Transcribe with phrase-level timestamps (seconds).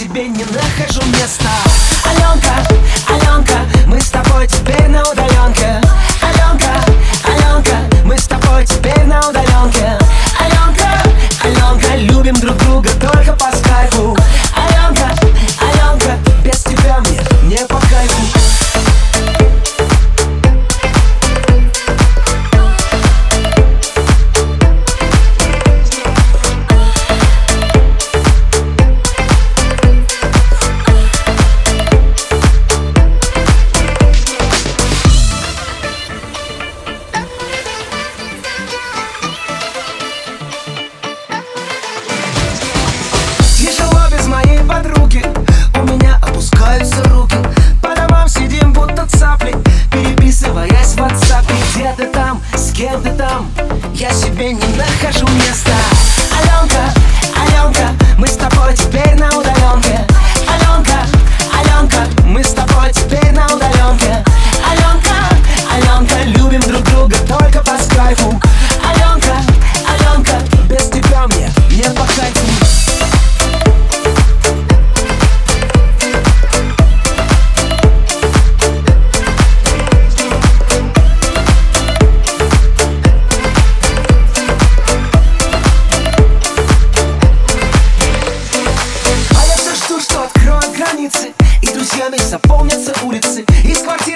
[0.00, 1.79] себе не нахожу места.
[54.40, 54.69] been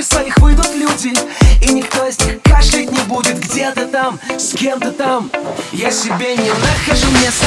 [0.05, 1.13] своих выйдут люди
[1.61, 3.39] И никто из них кашлять не будет.
[3.39, 5.31] Где-то там, с кем-то там.
[5.73, 7.47] Я себе не нахожу места.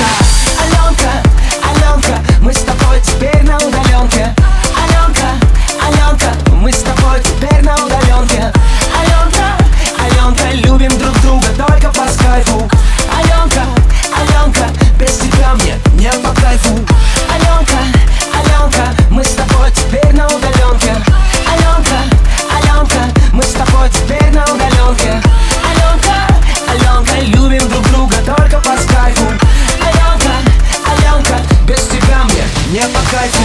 [0.59, 1.23] Аленка,
[1.63, 4.35] Аленка Мы с тобой теперь на удаленке.
[4.75, 5.46] Аленка,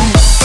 [0.03, 0.42] Bye.